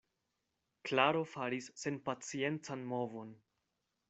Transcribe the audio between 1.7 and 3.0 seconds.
senpaciencan